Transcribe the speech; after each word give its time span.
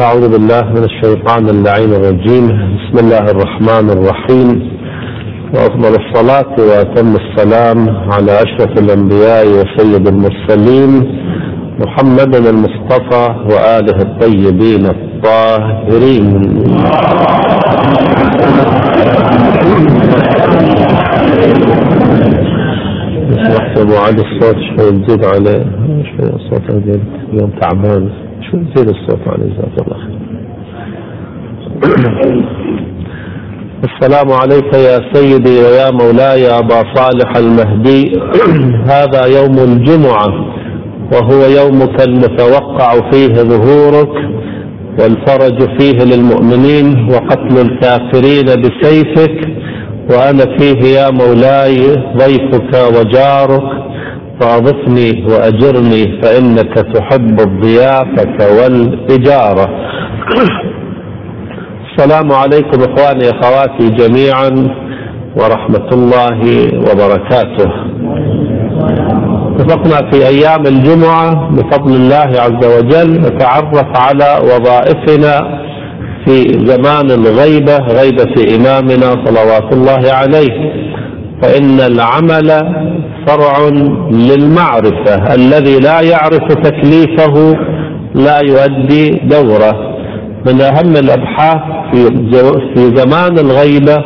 أعوذ 0.00 0.28
بالله 0.32 0.62
من 0.62 0.84
الشيطان 0.84 1.48
اللعين 1.48 1.92
الرجيم. 1.92 2.46
بسم 2.76 2.96
الله 3.04 3.24
الرحمن 3.30 3.90
الرحيم. 3.90 4.48
وأفضل 5.54 5.92
الصلاة 6.02 6.54
وأتم 6.58 7.16
السلام 7.16 7.78
على 8.12 8.32
أشرف 8.32 8.78
الأنبياء 8.78 9.46
وسيد 9.46 10.08
المرسلين 10.08 10.90
محمد 11.80 12.34
المصطفى 12.34 13.34
وآله 13.50 13.98
الطيبين 14.02 14.86
الطاهرين. 14.86 16.26
ابو 23.54 23.96
علي 23.96 24.22
الصوت 24.22 24.56
شوي 24.56 24.90
تزيد 24.90 25.24
عليه 25.24 25.64
شوي 26.10 26.30
الصوت 26.34 26.70
اليوم 26.70 27.50
تعبان. 27.60 28.10
شوي 28.50 28.60
تزيد 28.74 28.88
الصوت 28.88 29.28
عليه 29.28 29.46
جزاك 29.46 29.86
الله 29.86 29.98
خير. 30.04 30.16
السلام 33.84 34.32
عليك 34.32 34.74
يا 34.74 34.98
سيدي 35.12 35.58
ويا 35.58 35.90
مولاي 35.90 36.58
أبا 36.58 36.82
صالح 36.94 37.36
المهدي. 37.36 38.02
هذا 38.86 39.22
يوم 39.38 39.58
الجمعة 39.58 40.28
وهو 41.12 41.40
يومك 41.60 42.02
المتوقع 42.08 43.10
فيه 43.10 43.34
ظهورك 43.34 44.14
والفرج 45.00 45.78
فيه 45.78 45.98
للمؤمنين 46.04 47.08
وقتل 47.10 47.58
الكافرين 47.66 48.46
بسيفك. 48.62 49.65
وأنا 50.10 50.56
فيه 50.58 50.98
يا 50.98 51.10
مولاي 51.10 51.76
ضيفك 52.16 52.72
وجارك 52.98 53.62
فأضفني 54.40 55.24
وأجرني 55.30 56.22
فإنك 56.22 56.74
تحب 56.94 57.40
الضيافة 57.40 58.56
والإجارة. 58.58 59.68
السلام 61.90 62.32
عليكم 62.32 62.78
إخواني 62.82 63.30
أخواتي 63.30 63.90
جميعا 63.90 64.50
ورحمة 65.36 65.88
الله 65.92 66.40
وبركاته. 66.78 67.70
اتفقنا 69.56 70.10
في 70.10 70.26
أيام 70.26 70.66
الجمعة 70.66 71.50
بفضل 71.50 71.94
الله 71.94 72.30
عز 72.40 72.62
وجل 72.78 73.20
نتعرف 73.20 73.86
على 73.96 74.38
وظائفنا 74.42 75.65
في 76.26 76.42
زمان 76.66 77.10
الغيبة 77.10 77.76
غيبة 77.76 78.56
إمامنا 78.56 79.24
صلوات 79.24 79.72
الله 79.72 80.12
عليه. 80.12 80.72
فإن 81.42 81.80
العمل 81.80 82.48
فرع 83.26 83.68
للمعرفة. 84.10 85.34
الذي 85.34 85.78
لا 85.78 86.00
يعرف 86.00 86.44
تكليفه 86.52 87.56
لا 88.14 88.40
يؤدي 88.44 89.10
دوره. 89.10 89.96
من 90.46 90.60
أهم 90.60 90.96
الأبحاث 90.96 91.62
في 91.92 92.10
في 92.74 92.96
زمان 92.96 93.38
الغيبة 93.38 93.96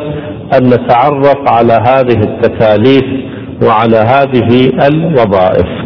أن 0.58 0.66
نتعرف 0.66 1.38
على 1.46 1.72
هذه 1.72 2.22
التكاليف 2.22 3.04
وعلى 3.62 3.96
هذه 3.96 4.70
الوظائف. 4.88 5.79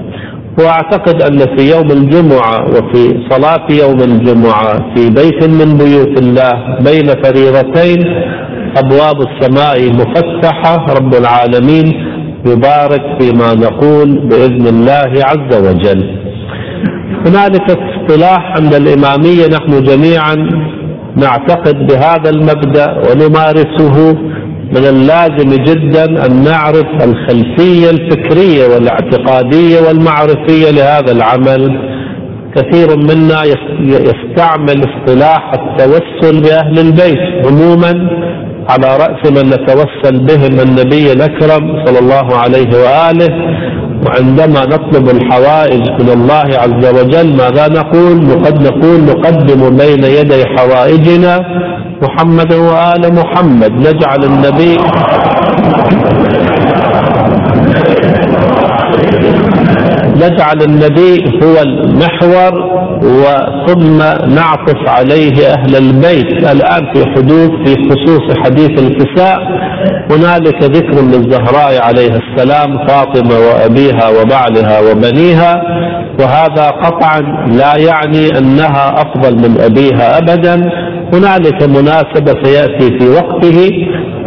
واعتقد 0.59 1.23
أن 1.23 1.39
في 1.57 1.71
يوم 1.71 1.91
الجمعة 1.91 2.65
وفي 2.65 3.21
صلاة 3.31 3.67
يوم 3.71 4.01
الجمعة 4.01 4.95
في 4.95 5.11
بيت 5.11 5.45
من 5.49 5.77
بيوت 5.79 6.19
الله 6.23 6.53
بين 6.81 7.07
فريضتين 7.23 8.05
أبواب 8.77 9.17
السماء 9.29 9.93
مفتحة 9.93 10.87
رب 10.95 11.15
العالمين 11.15 11.87
يبارك 12.47 13.03
فيما 13.21 13.55
نقول 13.55 14.19
بإذن 14.29 14.67
الله 14.67 15.13
عز 15.25 15.57
وجل. 15.69 16.25
هنالك 17.27 17.71
اصطلاح 17.71 18.55
عند 18.57 18.75
الإمامية 18.75 19.47
نحن 19.47 19.83
جميعا 19.83 20.35
نعتقد 21.17 21.87
بهذا 21.87 22.31
المبدأ 22.31 22.87
ونمارسه 23.11 24.17
من 24.73 24.85
اللازم 24.87 25.51
جدا 25.65 26.27
أن 26.27 26.45
نعرف 26.45 26.87
الخلفية 27.05 27.91
الفكرية 27.91 28.67
والاعتقادية 28.75 29.81
والمعرفية 29.81 30.71
لهذا 30.71 31.13
العمل. 31.13 31.95
كثير 32.57 32.97
منا 32.97 33.45
يستعمل 33.81 34.85
اصطلاح 34.91 35.53
التوسل 35.55 36.43
بأهل 36.43 36.79
البيت 36.79 37.47
عموما 37.47 37.93
على 38.69 38.97
رأس 38.97 39.31
من 39.31 39.51
نتوسل 39.51 40.27
بهم 40.27 40.61
النبي 40.61 41.13
الأكرم 41.13 41.85
صلى 41.87 41.99
الله 41.99 42.37
عليه 42.37 42.69
وآله. 42.69 43.31
وعندما 44.07 44.61
نطلب 44.65 45.09
الحوائج 45.17 45.83
من 46.01 46.09
الله 46.11 46.47
عز 46.65 46.85
وجل 46.97 47.37
ماذا 47.37 47.69
نقول؟ 47.69 48.45
قد 48.45 48.63
نقول 48.63 49.01
نقدم 49.05 49.77
بين 49.77 50.05
يدي 50.05 50.45
حوائجنا 50.57 51.41
محمد 52.03 52.53
وآل 52.53 53.15
محمد 53.15 53.73
نجعل 53.73 54.25
النبي 54.25 54.77
نجعل 60.25 60.63
النبي 60.63 61.25
هو 61.45 61.63
المحور 61.63 62.53
وثم 63.03 63.99
نعطف 64.35 64.89
عليه 64.89 65.33
أهل 65.53 65.77
البيت. 65.77 66.51
الآن 66.53 66.83
في 66.95 67.05
حدوث 67.07 67.51
في 67.65 67.75
خصوص 67.91 68.39
حديث 68.45 68.71
الكساء 68.83 69.39
هنالك 70.11 70.63
ذكر 70.63 71.01
للزهراء 71.03 71.83
عليه 71.83 72.11
السلام 72.23 72.87
فاطمة 72.87 73.35
وأبيها 73.39 74.09
وبعلها 74.21 74.81
وبنيها 74.81 75.63
وهذا 76.21 76.71
قطعا 76.71 77.21
لا 77.47 77.77
يعني 77.77 78.39
أنها 78.39 78.95
أفضل 79.03 79.35
من 79.37 79.61
أبيها 79.61 80.19
أبدا. 80.19 80.55
هنالك 81.15 81.63
مناسبة 81.63 82.43
سيأتي 82.45 82.99
في 82.99 83.09
وقته 83.09 83.71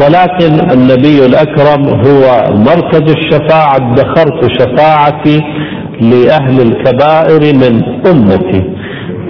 ولكن 0.01 0.71
النبي 0.71 1.25
الأكرم 1.25 1.87
هو 1.87 2.43
مركز 2.53 3.01
الشفاعة 3.15 3.75
ادخرت 3.75 4.51
شفاعتي 4.59 5.41
لأهل 6.01 6.61
الكبائر 6.61 7.41
من 7.55 7.83
أمتي 8.11 8.63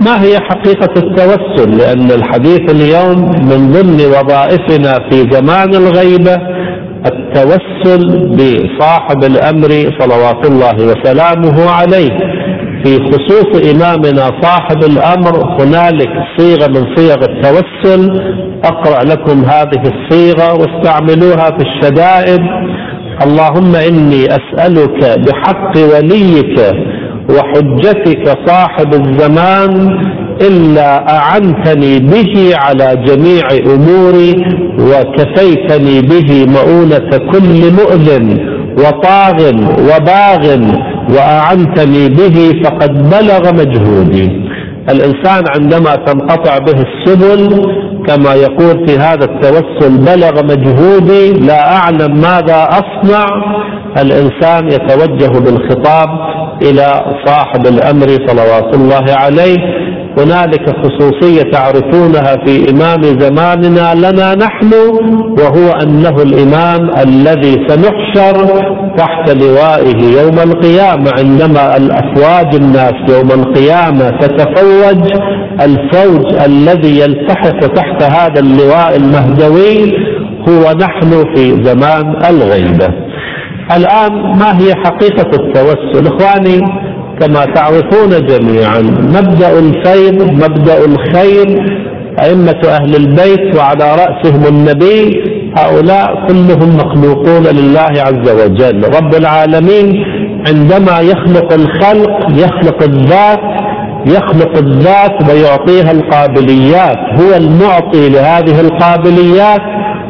ما 0.06 0.24
هي 0.24 0.40
حقيقة 0.40 0.94
التوسل؟ 0.98 1.78
لأن 1.78 2.12
الحديث 2.12 2.72
اليوم 2.72 3.20
من 3.22 3.72
ضمن 3.72 4.00
وظائفنا 4.06 4.94
في 5.10 5.32
زمان 5.32 5.76
الغيبة 5.76 6.38
التوسل 7.06 8.28
بصاحب 8.36 9.24
الأمر 9.24 9.70
صلوات 10.00 10.46
الله 10.46 10.76
وسلامه 10.76 11.70
عليه. 11.70 12.10
في 12.84 13.00
خصوص 13.00 13.72
إمامنا 13.72 14.42
صاحب 14.42 14.84
الأمر 14.84 15.62
هنالك 15.62 16.10
صيغة 16.38 16.68
من 16.68 16.96
صيغ 16.96 17.16
التوسل. 17.16 18.22
أقرأ 18.64 19.04
لكم 19.04 19.46
هذه 19.46 19.82
الصيغة 19.94 20.54
واستعملوها 20.54 21.58
في 21.58 21.64
الشدائد. 21.68 22.42
اللهم 23.26 23.76
إني 23.76 24.26
أسألك 24.26 25.20
بحق 25.20 25.74
وليك 25.78 26.58
وحجتك 27.30 28.38
صاحب 28.48 28.94
الزمان 28.94 29.72
إلا 30.42 31.18
أعنتني 31.18 32.00
به 32.00 32.34
على 32.56 33.04
جميع 33.08 33.46
أموري 33.76 34.34
وكفيتني 34.80 36.02
به 36.02 36.46
مؤونة 36.46 37.10
كل 37.32 37.72
مؤذن 37.80 38.28
وطاغ 38.78 39.38
وباغ 39.90 40.44
وأعنتني 41.16 42.10
به 42.10 42.62
فقد 42.64 42.92
بلغ 43.10 43.54
مجهودي. 43.54 44.48
الإنسان 44.90 45.44
عندما 45.56 45.96
تنقطع 45.96 46.58
به 46.58 46.84
السبل 46.88 47.42
كما 48.08 48.34
يقول 48.34 48.88
في 48.88 48.98
هذا 48.98 49.26
التوسل 49.26 49.98
بلغ 49.98 50.44
مجهودي 50.46 51.34
لا 51.34 51.76
أعلم 51.78 52.16
ماذا 52.22 52.68
أصنع. 52.70 53.26
الإنسان 54.02 54.68
يتوجه 54.68 55.40
بالخطاب 55.40 56.10
إلى 56.62 57.16
صاحب 57.26 57.68
الأمر 57.68 58.08
صلوات 58.28 58.76
الله 58.76 59.06
عليه 59.16 59.58
هنالك 60.20 60.70
خصوصية 60.70 61.42
تعرفونها 61.52 62.38
في 62.46 62.70
إمام 62.72 63.02
زماننا 63.04 63.94
لنا 63.96 64.36
نحن 64.36 64.74
وهو 65.40 65.72
أنه 65.72 66.22
الإمام 66.22 66.90
الذي 67.00 67.68
سنحشر 67.68 68.48
تحت 68.98 69.30
لوائه 69.30 70.22
يوم 70.22 70.40
القيامة 70.40 71.12
عندما 71.20 71.78
الأفواج 71.78 72.56
الناس 72.56 72.94
يوم 73.10 73.32
القيامة 73.32 74.10
تتفوج 74.10 75.12
الفوج 75.62 76.34
الذي 76.46 77.00
يلتحق 77.00 77.60
تحت 77.60 78.04
هذا 78.04 78.40
اللواء 78.40 78.96
المهدوي 78.98 79.98
هو 80.50 80.74
نحن 80.82 81.24
في 81.36 81.64
زمان 81.64 82.16
الغيبة. 82.30 82.88
الآن 83.78 84.14
ما 84.40 84.60
هي 84.60 84.74
حقيقة 84.86 85.30
التوسل؟ 85.34 86.08
إخواني 86.08 86.87
كما 87.20 87.46
تعرفون 87.46 88.26
جميعا. 88.26 88.82
مبدأ 89.18 89.60
الفيض 89.60 90.32
مبدأ 90.44 90.86
الخير 90.86 91.48
أئمة 92.20 92.62
أهل 92.68 92.96
البيت 92.96 93.56
وعلى 93.58 93.96
رأسهم 93.96 94.44
النبي 94.48 95.24
هؤلاء 95.58 96.28
كلهم 96.28 96.78
مخلوقون 96.78 97.44
لله 97.44 97.94
عز 98.08 98.30
وجل. 98.30 98.84
رب 98.84 99.16
العالمين 99.16 100.06
عندما 100.48 101.00
يخلق 101.00 101.54
الخلق 101.54 102.18
يخلق 102.30 102.84
الذات 102.84 103.40
يخلق 104.06 104.58
الذات 104.58 105.30
ويعطيها 105.30 105.92
القابليات. 105.92 106.98
هو 107.20 107.38
المعطي 107.38 108.10
لهذه 108.10 108.62
القابليات. 108.62 109.62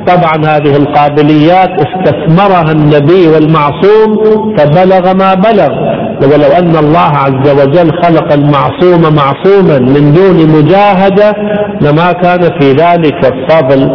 طبعا 0.07 0.57
هذه 0.57 0.75
القابليات 0.75 1.69
استثمرها 1.69 2.71
النبي 2.71 3.27
والمعصوم 3.27 4.17
فبلغ 4.57 5.13
ما 5.13 5.33
بلغ. 5.33 5.69
ولو 6.23 6.51
أن 6.59 6.75
الله 6.75 6.99
عز 6.99 7.49
وجل 7.49 7.91
خلق 8.03 8.33
المعصوم 8.33 9.15
معصوما 9.15 9.79
من 9.79 10.13
دون 10.13 10.47
مجاهدة 10.59 11.33
لما 11.81 12.11
كان 12.11 12.41
في 12.59 12.71
ذلك 12.71 13.25
الفضل. 13.33 13.89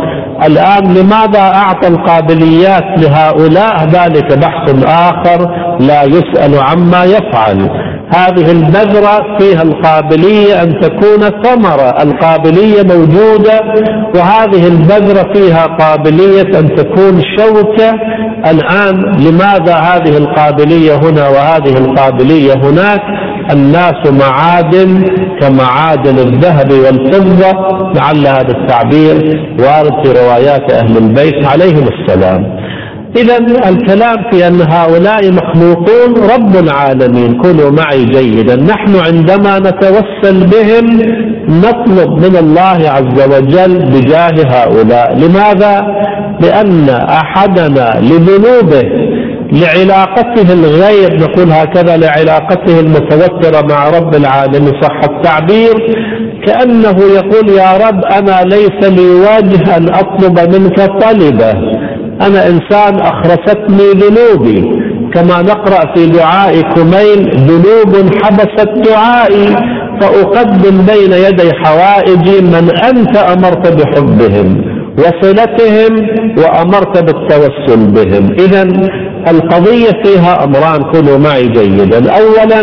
الآن 0.47 0.95
لماذا 0.95 1.41
أعطى 1.41 1.89
القابليات 1.89 2.85
لهؤلاء؟ 2.99 3.85
ذلك 3.87 4.39
بحث 4.39 4.85
آخر 4.87 5.51
لا 5.81 6.03
يسأل 6.03 6.59
عما 6.59 7.05
يفعل. 7.05 7.71
هذه 8.15 8.51
البذرة 8.53 9.39
فيها 9.39 9.63
القابلية 9.63 10.63
أن 10.63 10.81
تكون 10.81 11.43
ثمرة. 11.43 12.03
القابلية 12.03 12.83
موجودة 12.83 13.61
وهذه 14.15 14.69
البذرة 14.69 15.33
فيها 15.33 15.67
قابلية 15.67 16.59
أن 16.59 16.75
تكون 16.77 17.23
شوكة. 17.39 17.91
الآن 18.51 19.01
لماذا 19.19 19.75
هذه 19.75 20.17
القابلية 20.17 20.95
هنا 20.97 21.29
وهذه 21.29 21.79
القابلية 21.79 22.55
هناك؟ 22.55 23.01
الناس 23.53 24.23
معادن 24.23 25.05
كمعادن 25.41 26.19
الذهب 26.19 26.73
والفضة 26.73 27.53
لعل 27.95 28.27
هذا 28.27 28.53
التعبير 28.59 29.17
وارد 29.59 30.07
في 30.07 30.13
روايات 30.23 30.73
أهل 30.73 30.97
البيت 30.97 31.47
عليهم 31.47 31.89
السلام. 31.89 32.63
إذا 33.17 33.37
الكلام 33.69 34.17
في 34.31 34.47
أن 34.49 34.61
هؤلاء 34.61 35.33
مخلوقون 35.33 36.31
رب 36.35 36.57
العالمين 36.57 37.35
كونوا 37.43 37.71
معي 37.71 38.05
جيدا. 38.05 38.57
نحن 38.57 38.97
عندما 38.97 39.59
نتوسل 39.59 40.47
بهم 40.47 40.87
نطلب 41.49 42.11
من 42.11 42.37
الله 42.37 42.91
عز 42.91 43.19
وجل 43.33 43.85
بجاه 43.93 44.35
هؤلاء. 44.47 45.19
لماذا؟ 45.19 45.87
لأن 46.41 46.89
أحدنا 46.91 48.01
لذنوبه 48.01 48.83
لعلاقته 49.53 50.53
الغير 50.53 51.17
نقول 51.21 51.53
هكذا 51.53 51.97
لعلاقته 51.97 52.81
المتوترة 52.81 53.67
مع 53.69 53.89
رب 53.91 54.15
العالمين 54.15 54.73
صح 54.83 55.01
التعبير؟ 55.11 55.75
كأنه 56.47 56.97
يقول 57.15 57.49
يا 57.49 57.89
رب 57.89 58.05
أنا 58.05 58.43
ليس 58.45 58.91
لي 58.91 59.11
وجه 59.11 59.77
أن 59.77 59.95
أطلب 59.95 60.55
منك 60.55 60.81
طلبة. 60.81 61.51
أنا 62.27 62.47
إنسان 62.49 63.01
أخرستني 63.01 63.91
ذنوبي. 63.95 64.83
كما 65.15 65.43
نقرأ 65.43 65.95
في 65.95 66.07
دعاء 66.07 66.61
كميل 66.61 67.31
ذنوب 67.37 68.11
حبست 68.23 68.69
دعائي 68.89 69.57
فأقدم 70.01 70.87
بين 70.87 71.13
يدي 71.13 71.51
حوائجي 71.65 72.41
من 72.41 72.71
أنت 72.85 73.17
أمرت 73.17 73.69
بحبهم. 73.69 74.72
وصلتهم 74.99 76.07
وأمرت 76.39 76.99
بالتوسل 76.99 77.91
بهم. 77.91 78.33
إذا 78.33 78.63
القضية 79.31 80.03
فيها 80.05 80.45
أمران 80.45 80.83
كونوا 80.93 81.19
معي 81.19 81.49
جيدا. 81.49 82.13
أولا 82.13 82.61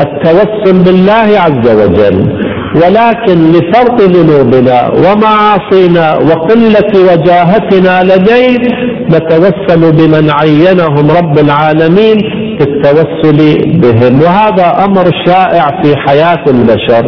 التوسل 0.00 0.84
بالله 0.84 1.40
عز 1.40 1.68
وجل 1.80 2.44
ولكن 2.74 3.52
لفرط 3.52 4.00
ذنوبنا 4.00 4.90
ومعاصينا 5.04 6.14
وقلة 6.14 7.12
وجاهتنا 7.12 8.02
لديه 8.02 8.58
نتوسل 9.08 9.92
بمن 9.92 10.30
عينهم 10.30 11.10
رب 11.10 11.38
العالمين 11.38 12.18
في 12.58 12.64
التوسل 12.68 13.38
بهم. 13.80 14.22
وهذا 14.22 14.84
أمر 14.84 15.04
شائع 15.26 15.82
في 15.82 15.96
حياة 15.96 16.44
البشر. 16.48 17.04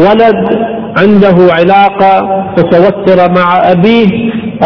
ولد 0.00 0.75
عنده 0.98 1.52
علاقة 1.54 2.28
متوترة 2.58 3.26
مع 3.36 3.70
أبيه 3.72 4.06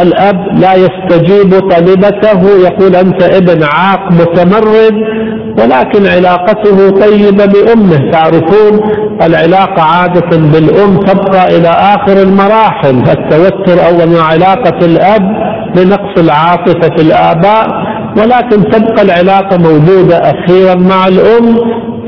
الأب 0.02 0.46
لا 0.58 0.74
يستجيب 0.74 1.50
طلبته 1.70 2.40
يقول 2.64 2.96
أنت 2.96 3.22
ابن 3.22 3.62
عاق 3.62 4.12
متمرد 4.12 4.94
ولكن 5.58 6.06
علاقته 6.06 6.90
طيبة 6.90 7.44
بأمه. 7.46 8.10
تعرفون 8.10 8.80
العلاقة 9.22 9.82
عادة 9.82 10.36
بالأم 10.36 10.96
تبقى 10.96 11.56
إلى 11.58 11.68
آخر 11.68 12.22
المراحل. 12.22 12.96
التوتر 13.10 13.86
أول 13.88 14.16
علاقة 14.20 14.86
الأب 14.86 15.22
بنقص 15.76 16.18
العاطفة 16.18 16.96
في 16.96 17.02
الآباء 17.02 17.66
ولكن 18.16 18.70
تبقى 18.70 19.02
العلاقة 19.02 19.56
موجودة 19.58 20.16
أخيرا 20.16 20.74
مع 20.74 21.06
الأم. 21.08 21.56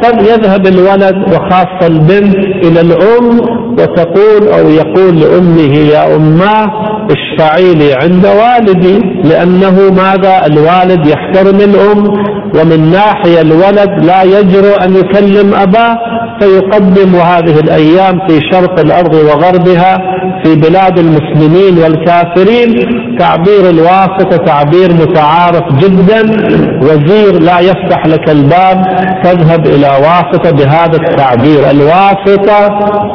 قد 0.05 0.21
يذهب 0.23 0.67
الولد 0.67 1.17
وخاصة 1.35 1.87
البنت 1.87 2.37
إلى 2.67 2.81
الأم 2.81 3.41
وتقول 3.79 4.49
أو 4.49 4.69
يقول 4.69 5.21
لأمه 5.21 5.77
يا 5.77 6.17
أماه 6.17 6.67
اشفعي 7.11 7.75
لي 7.75 7.93
عند 7.95 8.27
والدي 8.27 8.99
لأنه 9.25 9.91
ماذا؟ 9.91 10.47
الوالد 10.47 11.07
يحترم 11.07 11.57
الأم 11.57 12.05
ومن 12.61 12.91
ناحية 12.93 13.41
الولد 13.41 14.05
لا 14.05 14.23
يجرؤ 14.23 14.85
أن 14.85 14.97
يكلم 14.97 15.55
أباه 15.55 15.99
فيقدم 16.41 17.15
هذه 17.17 17.61
الأيام 17.61 18.19
في 18.29 18.41
شرق 18.53 18.81
الأرض 18.81 19.15
وغربها 19.15 19.99
في 20.45 20.55
بلاد 20.55 20.99
المسلمين 20.99 21.79
والكافرين 21.79 22.69
تعبير 23.19 23.71
الواسطة 23.71 24.37
تعبير 24.37 24.93
متعارف 24.93 25.75
جدا. 25.75 26.23
وزير 26.83 27.43
لا 27.43 27.61
يفتح 27.61 28.07
لك 28.07 28.31
الباب 28.31 28.85
تذهب 29.25 29.67
إلى 29.67 29.89
واسطة 29.89 30.51
بهذا 30.51 30.97
التعبير. 30.97 31.71
الواسطة 31.71 32.67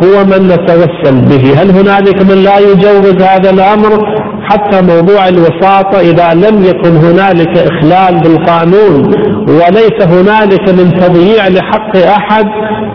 هو 0.03 0.25
من 0.25 0.47
نتوسل 0.47 1.21
به. 1.29 1.62
هل 1.62 1.71
هنالك 1.71 2.21
من 2.21 2.44
لا 2.44 2.59
يجوز 2.59 3.21
هذا 3.21 3.50
الأمر؟ 3.50 4.17
حتى 4.49 4.81
موضوع 4.81 5.27
الوساطة 5.27 5.99
إذا 5.99 6.33
لم 6.33 6.63
يكن 6.63 6.95
هنالك 6.95 7.57
إخلال 7.57 8.21
بالقانون 8.21 9.05
وليس 9.49 10.01
هنالك 10.01 10.69
من 10.69 10.99
تضييع 10.99 11.47
لحق 11.47 11.97
أحد 11.97 12.45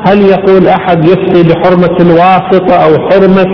هل 0.07 0.23
يقول 0.23 0.69
أحد 0.69 1.05
يفتي 1.05 1.43
بحرمة 1.43 1.97
الواسطة 2.01 2.75
أو 2.75 3.09
حرمة؟ 3.11 3.47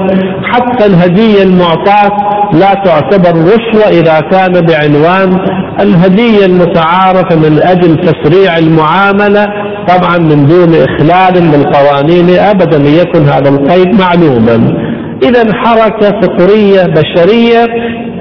حتى 0.44 0.86
الهدية 0.86 1.42
المعطاة 1.42 2.10
لا 2.52 2.74
تعتبر 2.74 3.40
رشوة 3.44 3.88
إذا 3.88 4.20
كان 4.20 4.52
بعنوان 4.66 5.38
الهدية 5.80 6.46
المتعارفة 6.46 7.36
من 7.36 7.60
أجل 7.62 7.96
تسريع 7.96 8.58
المعاملة 8.58 9.46
طبعا 9.88 10.18
من 10.18 10.46
دون 10.46 10.74
إخلال 10.74 11.50
بالقوانين 11.50 12.38
أبدا 12.38 12.78
ليكن 12.78 13.22
هذا 13.28 13.48
القيد 13.48 14.00
معلوما. 14.00 14.87
إذا 15.22 15.52
حركة 15.54 16.20
فطرية 16.20 16.82
بشرية 16.82 17.66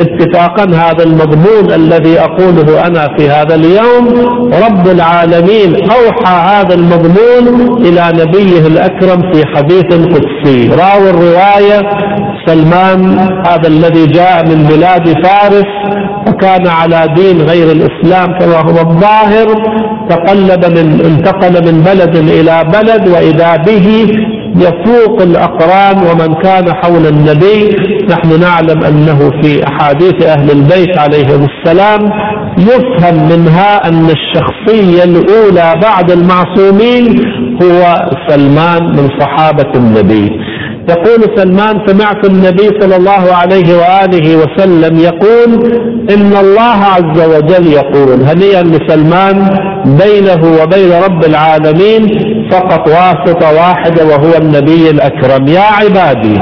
اتفاقا 0.01 0.63
هذا 0.63 1.03
المضمون 1.03 1.71
الذي 1.73 2.19
أقوله 2.19 2.87
أنا 2.87 3.07
في 3.17 3.29
هذا 3.29 3.55
اليوم. 3.55 4.07
رب 4.65 4.87
العالمين 4.87 5.75
أوحى 5.91 6.35
هذا 6.55 6.75
المضمون 6.75 7.77
إلى 7.85 8.11
نبيه 8.13 8.67
الأكرم 8.67 9.31
في 9.31 9.43
حديث 9.55 9.85
قدسي. 9.93 10.67
راوي 10.69 11.09
الرواية 11.09 11.81
سلمان 12.45 13.19
هذا 13.47 13.67
الذي 13.67 14.05
جاء 14.07 14.45
من 14.47 14.63
بلاد 14.63 15.25
فارس 15.25 15.65
وكان 16.27 16.67
على 16.67 17.07
دين 17.15 17.41
غير 17.41 17.71
الإسلام 17.71 18.39
كما 18.39 18.57
هو 18.57 18.89
الظاهر 18.89 19.47
تقلب 20.09 20.65
من 20.65 21.01
انتقل 21.05 21.65
من 21.73 21.81
بلد 21.81 22.15
إلى 22.15 22.63
بلد 22.73 23.07
وإذا 23.07 23.55
به 23.57 24.07
يفوق 24.55 25.21
الأقران 25.21 25.97
ومن 25.97 26.33
كان 26.43 26.73
حول 26.73 27.05
النبي 27.07 27.69
نحن 28.09 28.39
نعلم 28.39 28.83
أنه 28.83 29.31
في 29.41 29.63
أحاديث 29.67 30.23
أهل 30.25 30.51
البيت 30.51 30.99
عليهم 30.99 31.47
السلام 31.51 32.09
يفهم 32.57 33.29
منها 33.29 33.87
أن 33.87 34.09
الشخصية 34.09 35.03
الأولى 35.03 35.73
بعد 35.81 36.11
المعصومين 36.11 37.21
هو 37.63 38.09
سلمان 38.29 38.83
من 38.83 39.09
صحابة 39.19 39.71
النبي. 39.75 40.31
يقول 40.89 41.37
سلمان 41.37 41.79
سمعت 41.87 42.25
النبي 42.29 42.67
صلى 42.81 42.95
الله 42.95 43.35
عليه 43.35 43.77
وآله 43.77 44.35
وسلم 44.37 44.97
يقول 44.99 45.71
إن 46.09 46.33
الله 46.41 46.77
عز 46.95 47.19
وجل 47.35 47.67
يقول 47.67 48.21
هنيئا 48.23 48.63
لسلمان 48.63 49.49
بينه 49.95 50.61
وبين 50.63 50.91
رب 50.91 51.25
العالمين 51.25 52.07
فقط 52.51 52.87
واسطة 52.87 53.53
واحدة 53.55 54.05
وهو 54.05 54.31
النبي 54.41 54.89
الأكرم. 54.89 55.47
يا 55.47 55.59
عبادي 55.79 56.39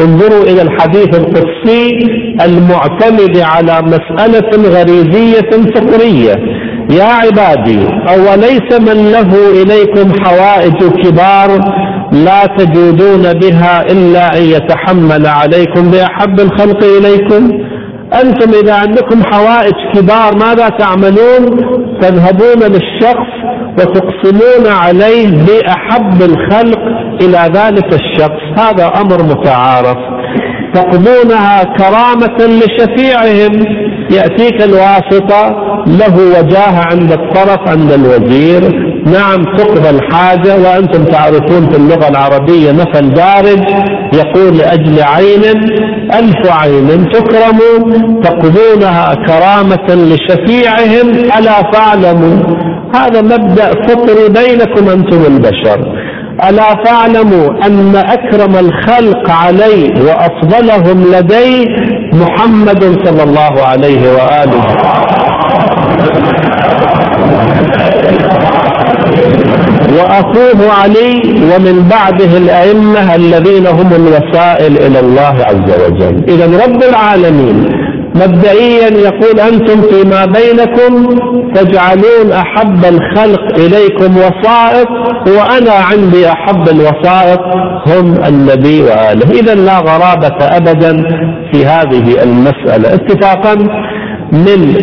انظروا 0.00 0.42
إلى 0.42 0.62
الحديث 0.62 1.14
القدسي 1.16 1.98
المعتمد 2.44 3.38
على 3.38 3.82
مسألة 3.82 4.50
غريزية 4.80 5.50
فطرية 5.74 6.34
يا 6.90 7.04
عبادي 7.04 7.86
أوليس 8.08 8.68
من 8.80 9.10
له 9.12 9.62
إليكم 9.62 10.24
حوائج 10.24 10.78
كبار 11.02 11.48
لا 12.12 12.46
تجودون 12.58 13.32
بها 13.32 13.82
إلا 13.92 14.38
أن 14.38 14.42
يتحمل 14.42 15.26
عليكم 15.26 15.90
بأحب 15.90 16.40
الخلق 16.40 16.84
إليكم؟ 16.84 17.50
أنتم 18.14 18.50
إذا 18.62 18.74
عندكم 18.74 19.22
حوائج 19.32 19.74
كبار 19.94 20.34
ماذا 20.34 20.68
تعملون؟ 20.68 21.60
تذهبون 22.00 22.62
للشخص 22.62 23.30
وتقسمون 23.78 24.66
عليه 24.66 25.28
بأحب 25.28 26.22
الخلق 26.22 26.80
إلى 27.22 27.50
ذلك 27.54 27.94
الشخص. 27.94 28.58
هذا 28.58 28.92
أمر 29.00 29.22
متعارف. 29.22 29.96
تقضونها 30.74 31.64
كرامة 31.64 32.38
لشفيعهم. 32.38 33.52
يأتيك 34.10 34.62
الواسطة 34.62 35.56
له 35.86 36.38
وجاهة 36.38 36.84
عند 36.92 37.12
الطرف 37.12 37.68
عند 37.68 37.92
الوزير. 37.92 38.89
نعم 39.06 39.44
تقضى 39.56 39.90
الحاجة 39.90 40.56
وأنتم 40.56 41.04
تعرفون 41.04 41.70
في 41.70 41.76
اللغة 41.76 42.08
العربية 42.08 42.72
مثل 42.72 43.10
دارج 43.14 43.62
يقول 44.12 44.58
لأجل 44.58 45.02
عين 45.02 45.44
ألف 46.14 46.52
عين 46.52 47.08
تكرم 47.12 47.58
تقضونها 48.22 49.14
كرامة 49.14 49.88
لشفيعهم 49.94 51.08
ألا 51.38 51.72
فاعلموا؟ 51.72 52.36
هذا 52.94 53.22
مبدأ 53.22 53.70
فطري 53.70 54.28
بينكم 54.28 54.88
أنتم 54.90 55.34
البشر. 55.34 55.96
ألا 56.48 56.84
فاعلموا 56.84 57.66
أن 57.66 57.96
أكرم 57.96 58.56
الخلق 58.56 59.30
علي 59.30 59.92
وأفضلهم 60.06 61.12
لدي 61.12 61.64
محمد 62.12 62.84
صلى 63.04 63.22
الله 63.22 63.62
عليه 63.62 64.12
وآله. 64.12 64.66
وأخوه 69.98 70.72
علي 70.72 71.22
ومن 71.54 71.88
بعده 71.90 72.36
الأئمة 72.36 73.14
الذين 73.14 73.66
هم 73.66 73.90
الوسائل 73.94 74.78
إلى 74.78 75.00
الله 75.00 75.36
عز 75.44 75.70
وجل. 75.86 76.24
إذا 76.28 76.64
رب 76.66 76.82
العالمين 76.82 77.80
مبدئيا 78.14 78.88
يقول 78.88 79.40
أنتم 79.40 79.82
فيما 79.82 80.24
بينكم 80.24 81.16
تجعلون 81.54 82.32
أحب 82.32 82.84
الخلق 82.84 83.54
إليكم 83.54 84.16
وسائط 84.16 84.88
وأنا 85.26 85.72
عندي 85.72 86.28
أحب 86.28 86.68
الوسائط 86.68 87.40
هم 87.86 88.24
النبي 88.28 88.82
وآله. 88.82 89.30
إذا 89.40 89.54
لا 89.54 89.78
غرابة 89.78 90.36
أبدا 90.40 90.92
في 91.52 91.66
هذه 91.66 92.22
المسألة. 92.22 92.94
اتفاقا 92.94 93.54
من 94.32 94.74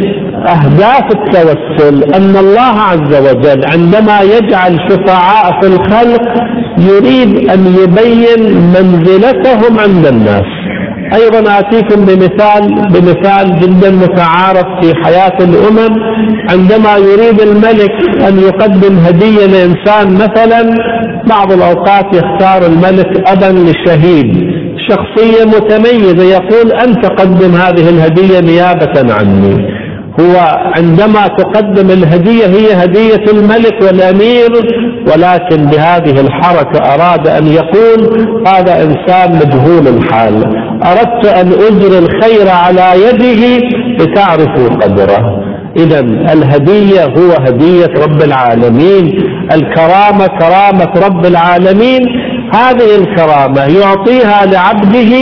أهداف 0.48 1.06
التوسل 1.12 2.14
أن 2.14 2.36
الله 2.38 2.62
عز 2.92 3.14
وجل 3.30 3.62
عندما 3.66 4.22
يجعل 4.22 4.78
شفعاء 4.90 5.62
في 5.62 5.68
الخلق 5.68 6.22
يريد 6.78 7.50
أن 7.50 7.76
يبين 7.84 8.58
منزلتهم 8.58 9.80
عند 9.80 10.06
الناس. 10.06 10.46
أيضا 11.14 11.60
آتيكم 11.60 12.06
بمثال 12.06 12.62
بمثال 12.94 13.60
جدا 13.60 13.92
متعارف 13.92 14.66
في 14.82 14.94
حياة 15.04 15.38
الأمم. 15.42 15.96
عندما 16.50 16.98
يريد 16.98 17.42
الملك 17.42 17.92
أن 18.28 18.40
يقدم 18.40 18.98
هدية 18.98 19.46
لإنسان 19.46 20.14
مثلا 20.14 20.62
بعض 21.30 21.52
الأوقات 21.52 22.06
يختار 22.14 22.66
الملك 22.66 23.30
ابا 23.30 23.60
للشهيد. 23.60 24.58
شخصية 24.90 25.46
متميزة 25.46 26.24
يقول 26.24 26.72
أنت 26.72 27.06
قدم 27.06 27.56
هذه 27.56 27.90
الهدية 27.90 28.40
نيابة 28.40 29.14
عني. 29.14 29.77
هو 30.20 30.58
عندما 30.76 31.28
تقدم 31.28 31.92
الهدية 31.92 32.46
هي 32.46 32.84
هدية 32.84 33.32
الملك 33.32 33.82
والأمير 33.82 34.50
ولكن 35.14 35.66
بهذه 35.66 36.22
الحركة 36.22 36.94
أراد 36.94 37.28
أن 37.28 37.48
يقول 37.48 38.28
هذا 38.48 38.84
إنسان 38.84 39.36
مجهول 39.36 39.88
الحال. 39.88 40.36
أردت 40.84 41.26
أن 41.26 41.48
أجر 41.48 42.00
الخير 42.00 42.50
على 42.50 42.94
يده 43.02 43.68
لتعرفوا 44.00 44.70
قدره. 44.70 45.44
إذا 45.78 46.00
الهدية 46.34 47.06
هو 47.06 47.32
هدية 47.48 48.04
رب 48.04 48.24
العالمين. 48.24 49.24
الكرامة 49.54 50.28
كرامة 50.28 51.08
رب 51.08 51.26
العالمين. 51.26 52.02
هذه 52.54 52.96
الكرامة 52.96 53.62
يعطيها 53.62 54.46
لعبده 54.46 55.14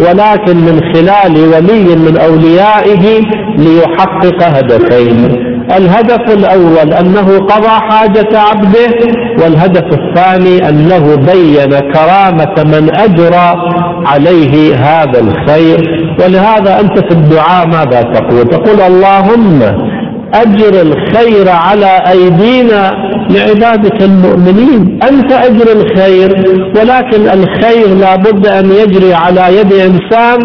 ولكن 0.00 0.56
من 0.56 0.80
خلال 0.94 1.36
ولي 1.54 1.96
من 1.96 2.16
أوليائه 2.16 3.20
ليحقق 3.56 4.42
هدفين. 4.42 5.48
الهدف 5.76 6.34
الأول 6.34 6.92
أنه 6.92 7.38
قضى 7.38 7.68
حاجة 7.68 8.38
عبده 8.38 8.94
والهدف 9.42 9.84
الثاني 9.98 10.68
أنه 10.68 11.16
بين 11.16 11.78
كرامة 11.92 12.54
من 12.64 12.90
أجرى 12.96 13.54
عليه 14.06 14.74
هذا 14.74 15.20
الخير. 15.20 15.80
ولهذا 16.20 16.80
أنت 16.80 16.98
في 16.98 17.10
الدعاء 17.10 17.66
ماذا 17.66 18.02
تقول؟ 18.02 18.44
تقول 18.44 18.80
اللهم 18.80 19.62
أجر 20.34 20.80
الخير 20.82 21.48
على 21.48 22.02
أيدينا 22.10 22.92
لعبادك 23.30 24.02
المؤمنين. 24.02 24.98
أنت 25.10 25.32
أجر 25.32 25.72
الخير 25.72 26.30
ولكن 26.76 27.40
الخير 27.40 27.88
لابد 28.00 28.46
أن 28.46 28.70
يجري 28.70 29.14
على 29.14 29.56
يد 29.56 29.72
إنسان. 29.72 30.40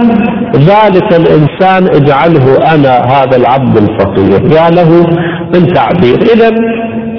ذلك 0.56 1.14
الإنسان 1.14 1.88
اجعله 1.96 2.58
أنا 2.76 2.98
هذا 2.98 3.36
العبد 3.36 3.78
الفقير. 3.78 4.52
يا 4.52 4.70
له 4.70 5.08
من 5.54 5.74
تعبير. 5.74 6.20
إذا 6.34 6.52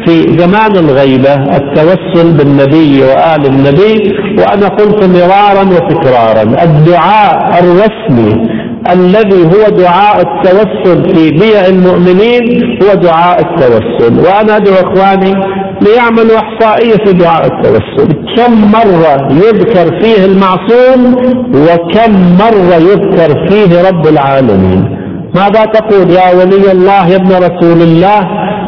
في 0.06 0.38
زمان 0.38 0.76
الغيبة 0.76 1.34
التوسل 1.34 2.32
بالنبي 2.38 3.02
وآل 3.02 3.46
النبي 3.46 4.12
وأنا 4.38 4.68
قلت 4.68 5.04
مرارا 5.04 5.62
وتكرارا 5.62 6.42
الدعاء 6.42 7.64
الرسمي 7.64 8.53
الذي 8.92 9.44
هو 9.44 9.68
دعاء 9.68 10.20
التوسل 10.20 11.14
في 11.14 11.30
بيع 11.30 11.66
المؤمنين 11.66 12.62
هو 12.82 12.94
دعاء 12.94 13.40
التوسل. 13.40 14.26
وأنا 14.26 14.56
أدعو 14.56 14.74
إخواني 14.74 15.34
ليعملوا 15.82 16.38
إحصائية 16.38 16.96
في 17.04 17.12
دعاء 17.12 17.46
التوسل. 17.46 18.08
كم 18.36 18.70
مرة 18.72 19.28
يذكر 19.32 20.00
فيه 20.02 20.24
المعصوم 20.24 21.14
وكم 21.54 22.36
مرة 22.38 22.74
يذكر 22.74 23.48
فيه 23.48 23.88
رب 23.88 24.06
العالمين. 24.06 24.98
ماذا 25.34 25.64
تقول؟ 25.64 26.10
يا 26.10 26.34
ولي 26.34 26.72
الله 26.72 27.08
يا 27.08 27.16
ابن 27.16 27.32
رسول 27.32 27.82
الله 27.82 28.20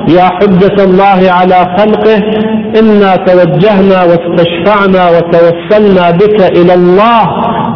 يا 0.08 0.24
حجة 0.24 0.84
الله 0.84 1.32
على 1.32 1.76
خلقه 1.78 2.22
إنا 2.78 3.16
توجهنا 3.16 4.04
واستشفعنا 4.04 5.10
وتوسلنا 5.10 6.10
بك 6.10 6.58
إلى 6.58 6.74
الله 6.74 7.22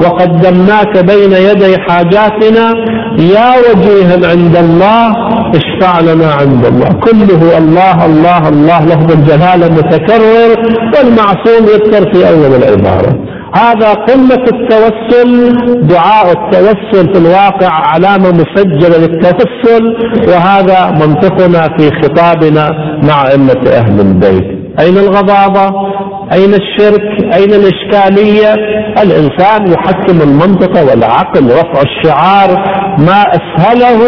وقدمناك 0.03 1.05
بين 1.05 1.33
يدي 1.33 1.79
حاجاتنا 1.79 2.75
يا 3.19 3.51
وجيها 3.65 4.31
عند 4.31 4.57
الله 4.57 5.07
اشفع 5.55 6.01
لنا 6.01 6.33
عند 6.33 6.67
الله. 6.67 6.89
كله 6.89 7.59
الله 7.59 8.07
الله 8.07 8.49
الله 8.49 8.85
لفظ 8.85 9.13
الجلالة 9.13 9.69
متكرر 9.75 10.51
والمعصوم 10.95 11.63
يذكر 11.75 12.13
في 12.13 12.29
أول 12.29 12.55
العبارة. 12.63 13.19
هذا 13.55 13.95
قمة 13.95 14.45
التوسل 14.55 15.53
دعاء 15.87 16.33
التوسل 16.33 17.13
في 17.13 17.19
الواقع 17.19 17.69
علامة 17.69 18.31
مسجلة 18.31 18.99
للتوسل 18.99 19.97
وهذا 20.29 20.91
منطقنا 20.91 21.69
في 21.79 21.91
خطابنا 22.03 22.71
مع 23.03 23.29
أئمة 23.29 23.63
أهل 23.67 24.01
البيت. 24.01 24.60
أين 24.79 24.99
الغضاضة 24.99 25.91
أين 26.33 26.55
الشرك؟ 26.55 27.35
أين 27.35 27.51
الإشكالية؟ 27.55 28.55
الإنسان 29.03 29.73
يحكم 29.73 30.21
المنطقة 30.23 30.85
والعقل 30.85 31.45
رفع 31.47 31.83
الشعار. 31.83 32.51
ما 32.99 33.23
أسهله 33.23 34.01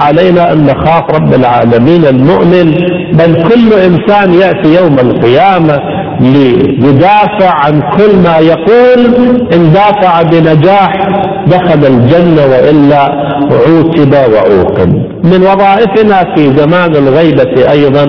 علينا 0.00 0.52
أن 0.52 0.66
نخاف 0.66 1.02
رب 1.10 1.34
العالمين 1.34 2.04
المؤمن 2.04 2.74
بل 3.12 3.48
كل 3.48 3.72
إنسان 3.72 4.34
يأتي 4.34 4.74
يوم 4.82 4.98
القيامة 4.98 5.80
ليدافع 6.20 7.50
عن 7.54 7.80
كل 7.96 8.16
ما 8.24 8.38
يقول. 8.38 9.00
إن 9.54 9.72
دافع 9.72 10.22
بنجاح 10.22 10.92
دخل 11.46 11.86
الجنة 11.86 12.42
وإلا 12.46 13.02
عوتب 13.50 14.12
وعوقب 14.14 14.88
من 15.24 15.42
وظائفنا 15.42 16.34
في 16.34 16.56
زمان 16.56 16.96
الغيبة 16.96 17.70
أيضا 17.72 18.04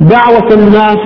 دعوة 0.00 0.48
الناس 0.52 0.98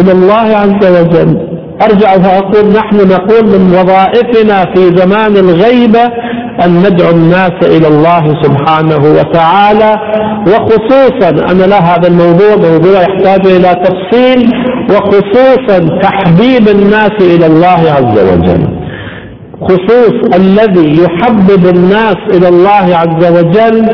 إلى 0.00 0.12
الله 0.12 0.56
عز 0.56 1.00
وجل. 1.00 1.50
أرجع 1.82 2.18
فأقول 2.18 2.72
نحن 2.72 2.96
نقول 2.96 3.44
من 3.44 3.74
وظائفنا 3.74 4.64
في 4.74 4.96
زمان 4.96 5.36
الغيبة 5.36 6.04
أن 6.64 6.78
ندعو 6.78 7.10
الناس 7.10 7.52
إلى 7.62 7.88
الله 7.88 8.42
سبحانه 8.42 9.18
وتعالى. 9.18 9.96
وخصوصا 10.46 11.52
أنا 11.52 11.64
لا 11.64 11.78
هذا 11.78 12.08
الموضوع 12.08 12.56
موضوع 12.70 13.02
يحتاج 13.02 13.46
إلى 13.46 13.82
تفصيل. 13.84 14.50
وخصوصا 14.90 15.98
تحبيب 16.02 16.68
الناس 16.68 17.12
إلى 17.20 17.46
الله 17.46 17.80
عز 17.96 18.18
وجل. 18.18 18.68
خصوص 19.62 20.36
الذي 20.36 21.02
يحبب 21.02 21.66
الناس 21.76 22.16
إلى 22.34 22.48
الله 22.48 22.96
عز 22.96 23.38
وجل 23.38 23.86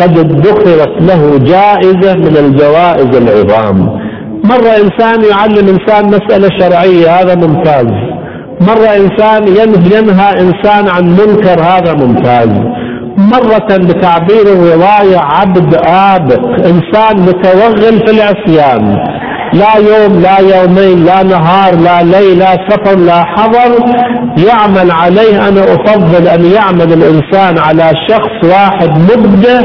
قد 0.00 0.18
ادخرت 0.18 1.02
له 1.02 1.38
جائزة 1.38 2.14
من 2.14 2.36
الجوائز 2.36 3.16
العظام. 3.16 4.01
مرة 4.44 4.76
إنسان 4.84 5.24
يعلم 5.24 5.68
إنسان 5.68 6.06
مسألة 6.06 6.48
شرعية 6.58 7.10
هذا 7.20 7.34
ممتاز. 7.34 7.86
مرة 8.60 8.96
إنسان 8.96 9.48
ينهى 9.92 10.30
إنسان 10.40 10.88
عن 10.88 11.04
منكر 11.04 11.60
هذا 11.60 11.94
ممتاز. 11.94 12.48
مرة 13.16 13.76
بتعبير 13.76 14.42
الرواية 14.42 15.18
عبد 15.18 15.74
آبق 15.86 16.44
إنسان 16.44 17.20
متوغل 17.20 18.06
في 18.06 18.10
العصيان. 18.10 18.98
لا 19.54 19.76
يوم 19.76 20.20
لا 20.20 20.38
يومين 20.38 21.04
لا 21.04 21.22
نهار 21.22 21.74
لا 21.74 22.02
ليل 22.02 22.38
لا 22.38 22.52
سفر 22.68 22.96
لا 22.98 23.24
حضر. 23.24 23.70
يعمل 24.48 24.90
عليه 24.90 25.48
أنا 25.48 25.64
أفضل 25.74 26.28
أن 26.28 26.44
يعمل 26.44 26.92
الإنسان 26.92 27.58
على 27.58 27.90
شخص 28.08 28.52
واحد 28.52 28.90
مبدع 28.98 29.60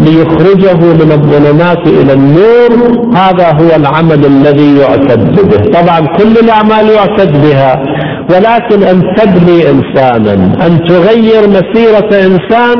ليخرجه 0.00 0.76
من 1.00 1.12
الظلمات 1.12 1.86
إلى 1.86 2.12
النور. 2.12 2.70
هذا 3.16 3.48
هو 3.60 3.76
العمل 3.76 4.26
الذي 4.26 4.78
يعتد 4.78 5.48
به. 5.48 5.80
طبعا 5.80 6.00
كل 6.00 6.38
الأعمال 6.44 6.90
يعتد 6.90 7.42
بها. 7.42 7.82
ولكن 8.30 8.82
أن 8.82 9.02
تبني 9.16 9.70
إنسانا 9.70 10.34
أن 10.66 10.84
تغير 10.84 11.48
مسيرة 11.48 12.10
إنسان 12.26 12.78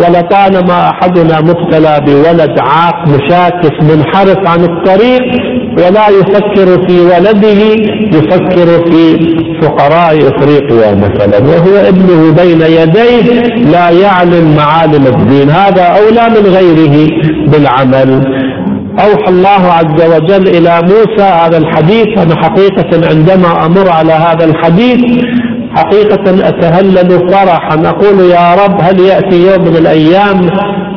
ولطالما 0.00 0.90
أحدنا 0.90 1.40
مبتلى 1.40 2.00
بولد 2.06 2.58
عاق 2.60 3.08
مشاكس 3.08 3.82
منحرف 3.82 4.38
عن 4.46 4.64
الطريق 4.64 5.22
ولا 5.78 6.08
يفكر 6.08 6.86
في 6.88 7.00
ولده 7.00 7.60
يفكر 8.18 8.90
في 8.90 9.16
فقراء 9.62 10.18
إفريقيا 10.28 10.94
مثلا 10.94 11.38
وهو 11.38 11.76
ابنه 11.88 12.32
بين 12.42 12.60
يديه 12.60 13.42
لا 13.72 13.90
يعلم 13.90 14.56
معالم 14.56 15.06
الدين 15.06 15.50
هذا 15.50 15.82
أولى 15.82 16.28
من 16.30 16.46
غيره 16.56 17.08
بالعمل. 17.50 18.35
أوحى 18.98 19.28
الله 19.28 19.72
عز 19.72 20.14
وجل 20.14 20.48
إلى 20.48 20.80
موسى 20.82 21.22
هذا 21.22 21.58
الحديث 21.58 22.18
أنا 22.18 22.36
حقيقة 22.42 23.08
عندما 23.10 23.66
أمر 23.66 23.88
على 23.90 24.12
هذا 24.12 24.44
الحديث 24.44 25.24
حقيقة 25.76 26.48
أتهلل 26.48 27.30
فرحا. 27.30 27.74
أقول 27.74 28.20
يا 28.30 28.54
رب 28.64 28.80
هل 28.80 29.00
يأتي 29.00 29.46
يوم 29.46 29.64
من 29.68 29.76
الأيام 29.76 30.50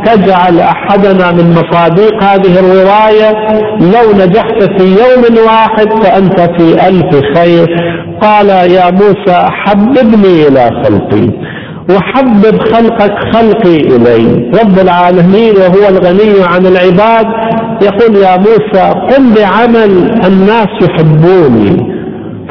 تجعل 0.06 0.60
أحدنا 0.60 1.32
من 1.32 1.52
مصاديق 1.52 2.24
هذه 2.24 2.60
الرواية 2.60 3.32
لو 3.80 4.26
نجحت 4.26 4.64
في 4.78 4.86
يوم 4.86 5.46
واحد 5.48 6.04
فأنت 6.04 6.40
في 6.40 6.88
ألف 6.88 7.38
خير. 7.38 7.68
قال 8.22 8.50
يا 8.50 8.92
موسى 8.92 9.48
حببني 9.50 10.48
إلى 10.48 10.70
خلقي 10.84 11.30
وحبب 11.90 12.62
خلقك 12.62 13.14
خلقي 13.34 13.78
إلي. 13.78 14.50
رب 14.64 14.80
العالمين 14.80 15.56
وهو 15.56 15.88
الغني 15.90 16.44
عن 16.44 16.66
العباد 16.66 17.26
يقول 17.82 18.16
يا 18.16 18.38
موسى 18.38 18.94
قل 19.10 19.34
بعمل 19.36 20.12
الناس 20.26 20.68
يحبوني. 20.82 22.00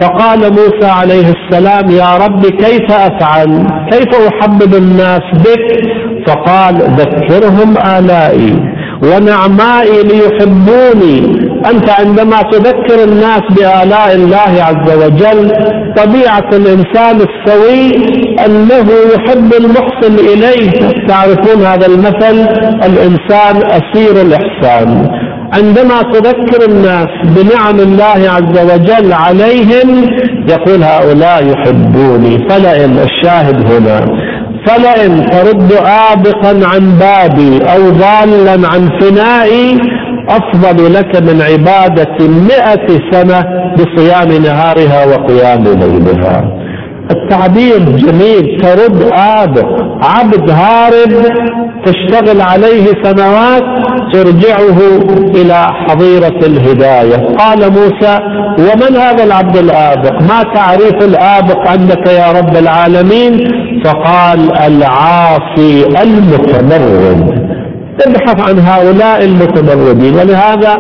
فقال 0.00 0.38
موسى 0.52 0.87
عليه 0.87 1.26
السلام 1.32 1.90
يا 1.90 2.16
رب 2.16 2.47
كيف 2.47 2.90
أفعل؟ 2.90 3.66
كيف 3.90 4.08
أحبب 4.28 4.75
الناس 4.75 5.23
بك؟ 5.35 5.88
فقال 6.26 6.75
ذكرهم 6.75 7.75
آلائي 7.99 8.75
ونعمائي 9.02 10.02
ليحبوني. 10.02 11.48
أنت 11.67 11.91
عندما 11.91 12.43
تذكر 12.43 13.05
الناس 13.05 13.41
بآلاء 13.50 14.15
الله 14.15 14.62
عز 14.62 14.97
وجل 14.97 15.53
طبيعة 15.97 16.49
الإنسان 16.53 17.17
السوي 17.29 17.93
أنه 18.47 18.87
يحب 19.15 19.53
المحسن 19.61 20.15
إليه. 20.33 20.71
تعرفون 21.09 21.65
هذا 21.65 21.87
المثل؟ 21.87 22.49
الإنسان 22.85 23.57
أسير 23.67 24.21
الإحسان. 24.23 25.11
عندما 25.53 26.03
تذكر 26.03 26.69
الناس 26.69 27.09
بنعم 27.25 27.81
الله 27.81 28.31
عز 28.31 28.73
وجل 28.73 29.12
عليهم 29.12 30.11
يقول 30.49 30.83
هؤلاء 30.83 31.47
يحبوني 31.47 32.49
فلئن 32.49 32.99
الشاهد 32.99 33.73
هنا. 33.73 34.07
فلئن 34.67 35.27
ترد 35.27 35.73
آبقا 36.12 36.67
عن 36.67 36.99
بابي 36.99 37.59
أو 37.59 37.91
ضالا 37.91 38.69
عن 38.69 38.88
فنائي 39.00 39.79
أفضل 40.28 40.94
لك 40.94 41.23
من 41.23 41.42
عبادة 41.42 42.28
مئة 42.28 43.11
سنة 43.12 43.44
بصيام 43.75 44.42
نهارها 44.42 45.06
وقيام 45.06 45.64
ليلها. 45.64 46.44
التعبير 47.11 47.78
جميل 47.78 48.61
ترد 48.62 49.02
آبق. 49.12 49.66
عبد 50.02 50.50
هارب 50.50 51.25
تشتغل 51.87 52.40
عليه 52.40 52.87
سنوات 53.03 53.62
ترجعه 54.12 54.79
إلى 55.35 55.66
حظيرة 55.72 56.38
الهداية. 56.46 57.37
قال 57.37 57.59
موسى 57.59 58.18
ومن 58.59 58.96
هذا 58.96 59.24
العبد 59.24 59.57
الآبق؟ 59.57 60.22
ما 60.22 60.42
تعريف 60.55 60.94
الآبق 61.03 61.68
عندك 61.68 62.07
يا 62.09 62.33
رب 62.33 62.57
العالمين؟ 62.57 63.48
فقال 63.85 64.57
العاصي 64.59 65.87
المتمرد. 66.03 67.58
ابحث 68.06 68.40
عن 68.48 68.58
هؤلاء 68.58 69.24
المتمردين 69.24 70.14
ولهذا 70.14 70.78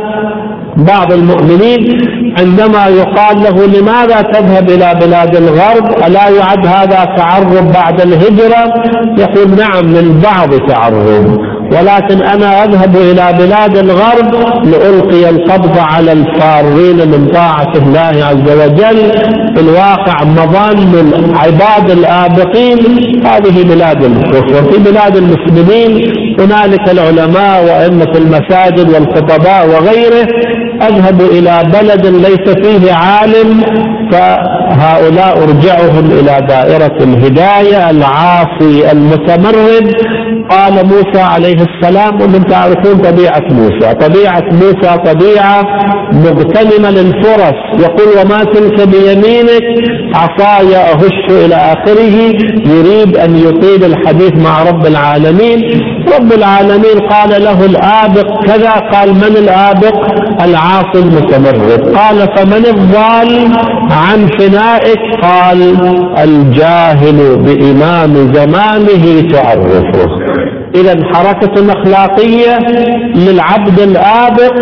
بعض 0.76 1.12
المؤمنين 1.12 1.98
عندما 2.38 2.86
يقال 2.86 3.42
له 3.42 3.66
لماذا 3.66 4.22
تذهب 4.22 4.70
إلى 4.70 4.94
بلاد 5.00 5.36
الغرب؟ 5.36 6.02
ألا 6.06 6.28
يعد 6.28 6.66
هذا 6.66 7.04
تعرب 7.16 7.72
بعد 7.72 8.00
الهجرة؟ 8.00 8.74
يقول 9.18 9.50
نعم 9.58 9.84
للبعض 9.86 10.54
تعرب 10.68 11.38
ولكن 11.72 12.22
أنا 12.22 12.64
أذهب 12.64 12.96
إلى 12.96 13.32
بلاد 13.38 13.76
الغرب 13.76 14.34
لألقي 14.64 15.30
القبض 15.30 15.78
على 15.78 16.12
الفارين 16.12 16.96
من 16.96 17.28
طاعة 17.34 17.72
الله 17.76 18.24
عز 18.24 18.50
وجل 18.52 19.12
في 19.54 19.60
الواقع 19.60 20.24
مظان 20.24 20.78
العباد 21.14 21.90
الآبقين 21.90 22.78
هذه 23.26 23.62
بلاد 23.62 24.04
الكفر. 24.04 24.70
في 24.72 24.78
بلاد 24.78 25.16
المسلمين 25.16 26.12
هنالك 26.40 26.90
العلماء 26.90 27.64
وأئمة 27.64 28.12
المساجد 28.16 28.88
والخطباء 28.94 29.66
وغيره. 29.68 30.28
أذهب 30.82 31.20
إلى 31.20 31.62
بلد 31.74 32.06
ليس 32.06 32.66
فيه 32.66 32.92
عالم 32.92 33.62
فهؤلاء 34.12 35.42
أرجعهم 35.42 36.10
إلى 36.10 36.46
دائرة 36.48 36.96
الهداية 37.04 37.90
العاصي 37.90 38.92
المتمرد. 38.92 39.92
قال 40.50 40.86
موسى 40.86 41.20
عليه 41.20 41.57
السلام 41.60 42.22
ومن 42.22 42.44
تعرفون 42.46 42.98
طبيعة 42.98 43.42
موسى. 43.50 43.94
طبيعة 43.94 44.44
موسى 44.52 44.98
طبيعة 45.12 45.62
مغتنمة 46.12 46.90
للفرص. 46.90 47.58
يقول 47.78 48.08
وما 48.20 48.44
تلك 48.44 48.88
بيمينك؟ 48.88 49.62
عصاي 50.14 50.76
أهش 50.76 51.30
إلى 51.30 51.54
آخره. 51.54 52.16
يريد 52.74 53.16
أن 53.16 53.36
يطيل 53.36 53.84
الحديث 53.84 54.32
مع 54.44 54.62
رب 54.62 54.86
العالمين. 54.86 55.58
رب 56.16 56.32
العالمين 56.32 56.98
قال 57.10 57.44
له 57.44 57.64
الآبق 57.64 58.44
كذا. 58.46 58.70
قال 58.70 59.14
من 59.14 59.36
الآبق؟ 59.36 59.96
العاصي 60.44 60.98
المتمرد. 60.98 61.96
قال 61.96 62.36
فمن 62.36 62.66
الضال 62.66 63.48
عن 63.90 64.28
فنائك؟ 64.38 64.98
قال 65.22 65.58
الجاهل 66.18 67.36
بإمام 67.36 68.14
زمانه 68.34 69.20
تعرفه. 69.32 70.27
إذا 70.80 70.96
حركة 71.14 71.72
أخلاقية 71.72 72.58
للعبد 73.14 73.78
الآبق 73.80 74.54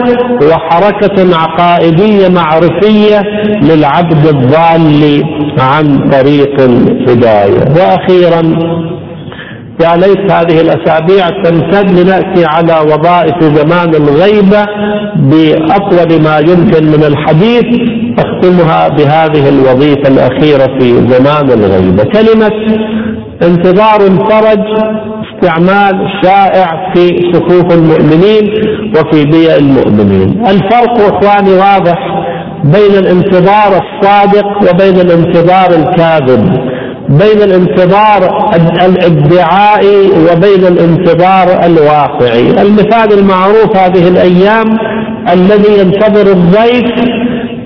وحركة 0.42 1.36
عقائدية 1.36 2.28
معرفية 2.28 3.22
للعبد 3.62 4.26
الضال 4.26 5.22
عن 5.58 6.10
طريق 6.10 6.60
الهداية. 6.60 7.64
وأخيرا 7.76 8.42
يا 9.80 9.96
ليت 9.96 10.32
هذه 10.32 10.60
الأسابيع 10.60 11.28
تمتد 11.44 11.90
لنأتي 11.90 12.44
على 12.44 12.80
وظائف 12.80 13.44
زمان 13.44 13.94
الغيبة 13.94 14.66
بأطول 15.16 16.22
ما 16.22 16.38
يمكن 16.38 16.86
من 16.86 17.04
الحديث 17.04 17.64
أختمها 18.18 18.88
بهذه 18.88 19.48
الوظيفة 19.48 20.08
الأخيرة 20.08 20.78
في 20.78 21.08
زمان 21.08 21.50
الغيبة 21.50 22.04
كلمة 22.04 22.52
انتظار 23.42 24.00
الفرج 24.00 24.64
استعمال 25.34 26.08
شائع 26.22 26.92
في 26.94 27.08
صفوف 27.32 27.72
المؤمنين 27.74 28.44
وفي 28.96 29.24
بيئة 29.24 29.56
المؤمنين. 29.56 30.46
الفرق 30.46 31.14
إخواني 31.14 31.50
واضح 31.54 31.98
بين 32.64 32.98
الانتظار 32.98 33.82
الصادق 33.82 34.46
وبين 34.70 35.00
الانتظار 35.00 35.70
الكاذب. 35.70 36.75
بين 37.08 37.42
الانتظار 37.42 38.50
الادعائي 38.84 40.10
وبين 40.10 40.66
الانتظار 40.66 41.64
الواقعي. 41.64 42.62
المثال 42.62 43.18
المعروف 43.18 43.76
هذه 43.76 44.08
الأيام 44.08 44.64
الذي 45.32 45.80
ينتظر 45.80 46.32
الضيف 46.32 46.92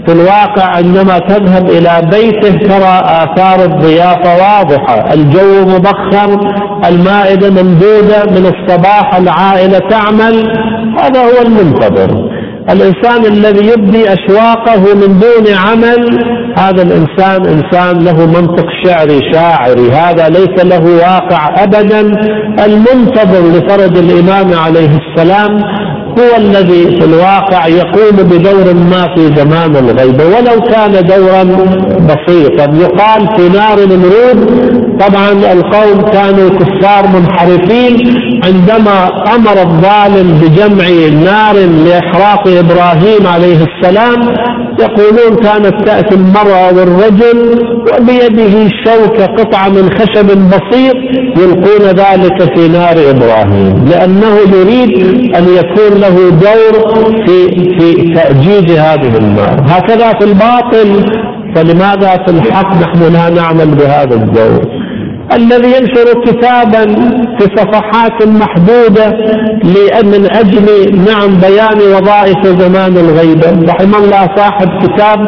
في 0.06 0.12
الواقع 0.12 0.64
عندما 0.64 1.18
تذهب 1.18 1.70
إلى 1.70 2.08
بيته 2.10 2.56
ترى 2.68 3.02
آثار 3.04 3.64
الضيافة 3.64 4.36
واضحة. 4.36 5.14
الجو 5.14 5.68
مبخر 5.68 6.40
المائدة 6.88 7.50
ممدودة 7.50 8.24
من 8.30 8.52
الصباح 8.54 9.14
العائلة 9.14 9.78
تعمل. 9.78 10.52
هذا 10.98 11.20
هو 11.20 11.42
المنتظر. 11.46 12.29
الإنسان 12.70 13.24
الذي 13.26 13.66
يبدي 13.66 14.12
أشواقه 14.12 14.94
من 14.94 15.18
دون 15.18 15.54
عمل 15.54 16.18
هذا 16.58 16.82
الإنسان 16.82 17.46
إنسان 17.46 18.04
له 18.04 18.26
منطق 18.26 18.66
شعري 18.84 19.20
شاعري. 19.32 19.90
هذا 19.90 20.28
ليس 20.28 20.64
له 20.64 20.84
واقع 20.96 21.62
أبدا. 21.64 22.00
المنتظر 22.64 23.48
لفرج 23.48 23.98
الإمام 23.98 24.54
عليه 24.54 24.90
السلام 24.98 25.58
هو 26.10 26.36
الذي 26.36 27.00
في 27.00 27.04
الواقع 27.04 27.66
يقوم 27.66 28.16
بدور 28.16 28.74
ما 28.74 29.14
في 29.14 29.36
زمان 29.36 29.76
الغيبة 29.76 30.24
ولو 30.24 30.60
كان 30.60 30.92
دورا 30.92 31.42
بسيطا 32.08 32.64
يقال 32.74 33.28
في 33.36 33.48
نار 33.48 33.78
نمرود 33.84 34.50
طبعا 35.00 35.52
القوم 35.52 36.00
كانوا 36.00 36.50
كفار 36.50 37.06
منحرفين 37.08 38.16
عندما 38.44 39.06
أمر 39.34 39.62
الظالم 39.62 40.38
بجمع 40.42 40.88
نار 41.24 41.54
لإحراق 41.84 42.48
إبراهيم 42.48 43.26
عليه 43.26 43.58
السلام 43.64 44.16
يقولون 44.80 45.36
كانت 45.42 45.86
تأتي 45.86 46.14
المرأة 46.14 46.66
والرجل 46.76 47.58
وبيده 47.80 48.68
شوكة 48.84 49.26
قطعة 49.26 49.68
من 49.68 49.90
خشب 49.90 50.26
بسيط 50.26 50.94
يلقون 51.36 51.86
ذلك 51.86 52.54
في 52.56 52.68
نار 52.68 53.10
إبراهيم 53.10 53.84
لأنه 53.90 54.36
يريد 54.54 54.90
أن 55.36 55.44
يكون 55.48 56.00
له 56.00 56.30
دور 56.30 56.94
في 57.26 57.48
في 57.78 58.14
تأجيج 58.14 58.70
هذه 58.70 59.16
النار. 59.18 59.64
هكذا 59.68 60.12
في 60.18 60.24
الباطل 60.24 61.04
فلماذا 61.54 62.22
في 62.26 62.30
الحق 62.30 62.74
نحن 62.82 63.12
لا 63.12 63.30
نعمل 63.30 63.66
بهذا 63.74 64.14
الدور؟ 64.14 64.79
الذي 65.32 65.68
ينشر 65.76 66.20
كتابا 66.26 66.84
في 67.38 67.44
صفحات 67.56 68.26
محدودة 68.26 69.06
من 70.04 70.28
أجل 70.36 70.66
نعم 71.04 71.30
بيان 71.40 71.78
وظائف 71.94 72.46
زمان 72.46 72.96
الغيبة 72.96 73.72
رحم 73.72 73.94
الله 73.94 74.28
صاحب 74.36 74.68
كتاب 74.82 75.18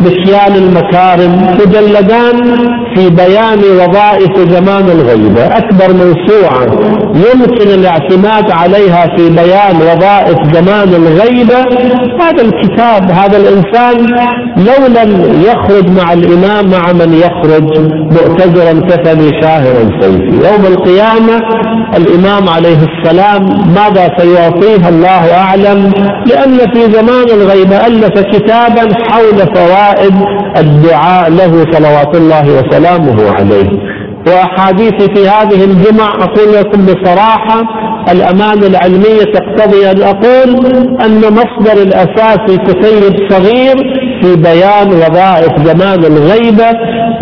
بكيال 0.00 0.56
المكارم 0.56 1.56
مجلدان 1.60 2.56
في 2.94 3.10
بيان 3.10 3.58
وظائف 3.58 4.38
زمان 4.50 4.84
الغيبة 4.88 5.46
أكبر 5.46 5.92
موسوعة 5.92 6.66
يمكن 7.14 7.68
الاعتماد 7.80 8.50
عليها 8.50 9.06
في 9.16 9.30
بيان 9.30 9.76
وظائف 9.76 10.54
زمان 10.54 10.88
الغيبة 10.88 11.58
هذا 12.20 12.42
الكتاب 12.42 13.10
هذا 13.10 13.36
الإنسان 13.36 14.06
لو 14.56 14.86
لم 14.86 15.42
يخرج 15.46 15.90
مع 15.90 16.12
الإمام 16.12 16.70
مع 16.70 16.92
من 16.92 17.14
يخرج 17.14 17.78
مؤتزرا 18.12 18.80
كفني 18.80 19.30
شاهرا 19.42 20.00
سيفي. 20.00 20.48
يوم 20.48 20.66
القيامة 20.66 21.40
الإمام 21.96 22.48
عليه 22.48 22.78
السلام 22.90 23.42
ماذا 23.74 24.10
سيعطيه؟ 24.18 24.88
الله 24.88 25.34
أعلم. 25.34 25.92
لأن 26.26 26.58
في 26.72 26.92
زمان 26.92 27.28
الغيبة 27.40 27.86
ألف 27.86 28.20
كتابا 28.20 28.88
حول 29.08 29.38
فوائد 29.54 29.89
الدعاء 30.56 31.30
له 31.30 31.64
صلوات 31.72 32.16
الله 32.16 32.44
وسلامه 32.58 33.30
عليه. 33.30 33.70
وأحاديثي 34.26 35.14
في 35.14 35.28
هذه 35.28 35.64
الجمع 35.64 36.08
أقول 36.20 36.52
لكم 36.54 36.86
بصراحة 36.86 37.62
الأمانة 38.12 38.66
العلمية 38.66 39.24
تقتضي 39.34 39.90
أن 39.90 40.02
أقول 40.02 40.66
أن 41.04 41.20
مصدر 41.34 41.82
الأساسي 41.82 42.56
كتيب 42.56 43.30
صغير 43.30 43.76
في 44.22 44.36
بيان 44.36 44.88
وظائف 44.88 45.52
زمان 45.66 46.04
الغيبة 46.04 46.70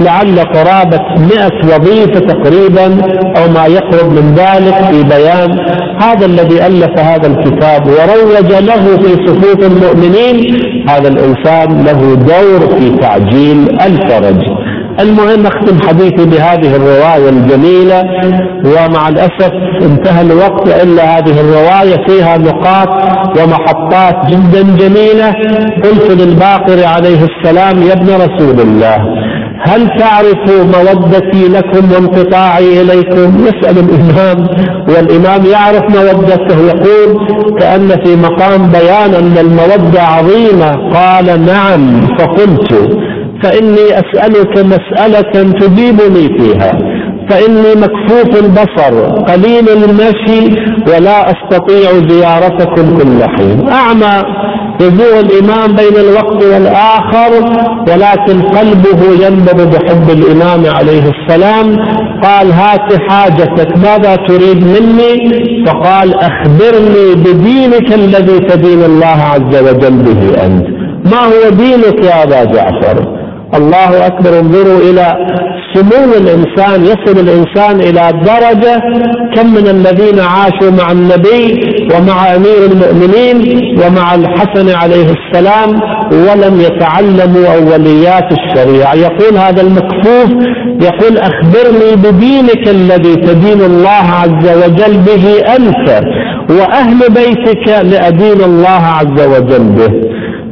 لعل 0.01 0.39
قرابة 0.41 1.01
مئة 1.19 1.75
وظيفة 1.75 2.21
تقريبا 2.21 2.87
أو 3.37 3.49
ما 3.55 3.67
يقرب 3.67 4.13
من 4.13 4.35
ذلك 4.35 4.75
في 4.91 5.03
بيان 5.03 5.59
هذا 6.03 6.27
الذي 6.27 6.67
ألف 6.67 7.01
هذا 7.01 7.27
الكتاب 7.27 7.87
وروج 7.87 8.53
له 8.53 8.97
في 8.97 9.27
صفوف 9.27 9.61
المؤمنين. 9.73 10.61
هذا 10.89 11.09
الإنسان 11.09 11.85
له 11.85 12.15
دور 12.15 12.79
في 12.79 12.97
تعجيل 12.97 13.81
الفرج. 13.81 14.43
المهم 15.01 15.47
أختم 15.47 15.89
حديثي 15.89 16.27
بهذه 16.27 16.77
الرواية 16.77 17.29
الجميلة 17.29 18.05
ومع 18.65 19.09
الأسف 19.09 19.53
انتهى 19.83 20.23
الوقت 20.23 20.69
إلا 20.83 21.19
هذه 21.19 21.41
الرواية 21.41 21.97
فيها 22.09 22.39
نقاط 22.39 22.89
ومحطات 23.39 24.31
جدا 24.31 24.63
جميلة. 24.63 25.35
قلت 25.85 26.11
للباقر 26.21 26.85
عليه 26.85 27.19
السلام 27.25 27.83
يا 27.83 27.93
ابن 27.93 28.07
رسول 28.15 28.61
الله 28.61 28.99
هل 29.61 29.89
تعرفوا 29.99 30.65
مودتي 30.65 31.49
لكم 31.49 31.93
وانقطاعي 31.93 32.83
إليكم؟ 32.83 33.47
يسأل 33.47 33.79
الإمام 33.79 34.47
والإمام 34.89 35.47
يعرف 35.47 35.83
مودته. 35.83 36.67
يقول 36.67 37.27
كأن 37.59 37.89
في 37.89 38.17
مقام 38.17 38.67
بيان 38.67 39.15
أن 39.15 39.39
المودة 39.39 40.03
عظيمة. 40.03 40.91
قال 40.95 41.47
نعم 41.47 42.01
فقلت 42.19 42.73
فإني 43.43 43.87
أسألك 43.91 44.59
مسألة 44.59 45.53
تجيبني 45.61 46.39
فيها. 46.39 46.73
فإني 47.31 47.75
مكفوف 47.75 48.45
البصر 48.45 49.07
قليل 49.23 49.69
المشي 49.69 50.61
ولا 50.89 51.31
أستطيع 51.31 51.91
زيارتكم 52.09 52.99
كل 52.99 53.29
حين. 53.37 53.69
أعمى 53.69 54.23
يزور 54.81 55.21
الإمام 55.21 55.73
بين 55.73 55.97
الوقت 55.97 56.45
والآخر 56.45 57.31
ولكن 57.89 58.43
قلبه 58.43 59.27
ينبض 59.27 59.75
بحب 59.75 60.11
الإمام 60.11 60.67
عليه 60.77 61.03
السلام. 61.15 61.77
قال 62.23 62.53
هات 62.53 63.01
حاجتك 63.09 63.77
ماذا 63.77 64.17
تريد 64.17 64.67
مني؟ 64.67 65.65
فقال 65.67 66.15
أخبرني 66.15 67.15
بدينك 67.15 67.93
الذي 67.93 68.39
تدين 68.39 68.85
الله 68.85 69.07
عز 69.07 69.63
وجل 69.63 70.03
به 70.03 70.47
أنت. 70.47 70.67
ما 71.13 71.21
هو 71.27 71.51
دينك 71.51 72.05
يا 72.05 72.23
أبا 72.23 72.45
جعفر؟ 72.45 73.18
الله 73.55 74.07
أكبر 74.07 74.39
انظروا 74.39 74.79
إلى 74.79 75.17
سمو 75.75 76.15
الإنسان 76.15 76.85
يصل 76.85 77.19
الإنسان 77.21 77.81
إلى 77.81 78.13
درجة 78.25 78.81
كم 79.37 79.55
من 79.55 79.69
الذين 79.69 80.21
عاشوا 80.21 80.71
مع 80.71 80.93
النبي 80.93 81.61
ومع 81.95 82.35
أمير 82.37 82.61
المؤمنين 82.73 83.39
ومع 83.81 84.15
الحسن 84.15 84.75
عليه 84.75 85.07
السلام 85.19 85.81
ولم 86.13 86.61
يتعلموا 86.61 87.47
أوليات 87.55 88.29
الشريعة. 88.33 88.95
يقول 88.95 89.37
هذا 89.37 89.61
المكفوف 89.61 90.31
يقول 90.83 91.19
أخبرني 91.19 91.97
بدينك 91.97 92.69
الذي 92.69 93.17
تدين 93.17 93.61
الله 93.61 94.05
عز 94.23 94.57
وجل 94.57 94.99
به 94.99 95.55
أنت 95.57 96.01
وأهل 96.51 96.99
بيتك 97.09 97.69
لأدين 97.69 98.41
الله 98.45 98.83
عز 98.99 99.27
وجل 99.27 99.65
به. 99.65 100.09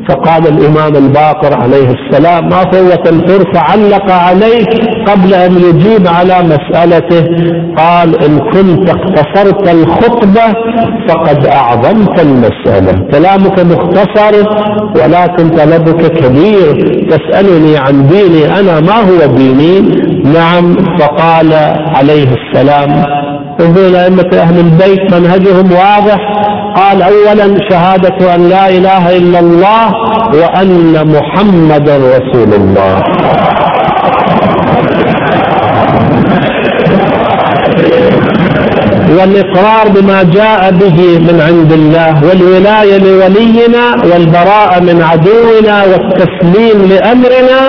فقال 0.09 0.47
الإمام 0.47 0.97
الباقر 0.97 1.61
عليه 1.61 1.89
السلام 1.91 2.49
ما 2.49 2.61
فوت 2.71 3.09
الفرصة 3.09 3.61
علق 3.61 4.13
عليه 4.13 4.67
قبل 5.07 5.35
أن 5.35 5.53
يجيب 5.53 6.07
على 6.07 6.37
مسألته؟ 6.43 7.25
قال 7.77 8.25
إن 8.25 8.39
كنت 8.39 8.91
اختصرت 8.91 9.69
الخطبة 9.69 10.47
فقد 11.09 11.47
أعظمت 11.47 12.21
المسألة. 12.21 13.09
كلامك 13.11 13.61
مختصر 13.61 14.35
ولكن 14.97 15.49
طلبك 15.51 16.13
كبير. 16.13 17.07
تسألني 17.11 17.77
عن 17.77 18.07
ديني 18.07 18.61
أنا 18.61 18.81
ما 18.81 19.01
هو 19.01 19.37
ديني؟ 19.37 19.81
نعم. 20.25 20.75
فقال 20.99 21.53
عليه 21.97 22.29
السلام 22.35 23.05
انظروا 23.61 24.05
أئمة 24.05 24.31
أهل 24.33 24.59
البيت 24.59 25.15
منهجهم 25.15 25.73
واضح. 25.73 26.19
قال 26.77 27.03
أولا 27.03 27.69
شهادة 27.71 28.35
أن 28.35 28.49
لا 28.49 28.69
إله 28.69 29.17
إلا 29.17 29.39
الله 29.39 29.87
وأن 30.35 30.95
محمدا 31.15 31.97
رسول 31.97 32.55
الله. 32.55 33.03
والإقرار 39.19 39.89
بما 39.89 40.23
جاء 40.23 40.71
به 40.71 41.19
من 41.19 41.41
عند 41.49 41.73
الله 41.73 42.25
والولاية 42.29 42.99
لولينا 42.99 43.85
والبراءة 44.05 44.81
من 44.81 45.03
عدونا 45.03 45.85
والتسليم 45.85 46.89
لأمرنا. 46.91 47.61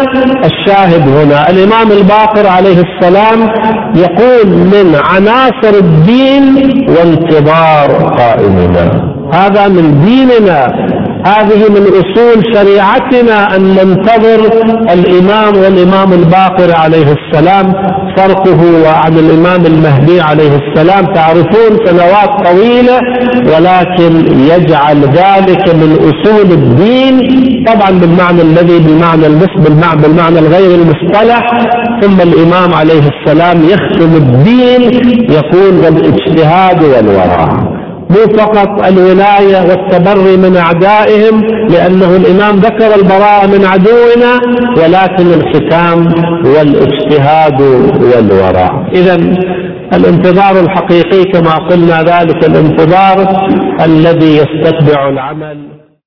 الشاهد 0.45 1.09
هنا 1.17 1.49
الإمام 1.49 1.91
الباقر 1.91 2.47
عليه 2.47 2.83
السلام 2.87 3.49
يقول 3.97 4.47
من 4.47 4.95
عناصر 4.95 5.73
الدين 5.79 6.43
وانتظار 6.89 7.89
قائمنا. 8.17 8.85
هذا 9.33 9.67
من 9.67 9.85
ديننا. 10.05 10.87
هذه 11.25 11.69
من 11.69 11.87
أصول 11.87 12.55
شريعتنا 12.55 13.55
أن 13.55 13.61
ننتظر 13.61 14.39
الإمام 14.93 15.57
والإمام 15.57 16.13
الباقر 16.13 16.75
عليه 16.75 17.15
السلام 17.19 17.73
فرقه 18.17 18.89
عن 18.89 19.13
الإمام 19.17 19.65
المهدي 19.65 20.21
عليه 20.21 20.51
السلام. 20.55 21.05
تعرفون 21.05 21.85
سنوات 21.85 22.29
طويلة 22.45 22.99
ولكن 23.53 24.39
يجعل 24.39 24.97
ذلك 24.97 25.75
من 25.75 25.97
أصول 26.09 26.51
الدين 26.51 27.15
طبعا 27.67 27.91
بالمعنى 27.91 28.41
الذي 28.41 28.79
بالمعنى 28.79 29.27
بالمعنى, 29.57 30.01
بالمعنى 30.01 30.39
الغير 30.39 30.75
المصطلح. 30.75 31.41
ثم 32.01 32.21
الإمام 32.21 32.73
عليه 32.73 33.01
السلام 33.09 33.63
يختم 33.63 34.15
الدين 34.15 34.81
يقول 35.31 35.71
بالاجتهاد 35.71 36.83
والورع. 36.83 37.76
مو 38.09 38.37
فقط 38.37 38.85
الولاية 38.85 39.69
والتبري 39.69 40.37
من 40.37 40.57
أعدائهم 40.57 41.41
لأنه 41.69 42.15
الإمام 42.15 42.55
ذكر 42.55 42.95
البراءة 42.95 43.47
من 43.47 43.65
عدونا 43.65 44.33
ولكن 44.77 45.27
الختام 45.33 45.99
والاجتهاد 46.45 47.61
والوراء. 48.01 48.73
إذا 48.93 49.15
الانتظار 49.93 50.59
الحقيقي 50.59 51.23
كما 51.23 51.55
قلنا 51.55 52.03
ذلك 52.03 52.45
الانتظار 52.45 53.47
الذي 53.85 54.37
يستتبع 54.37 55.09
العمل. 55.09 55.76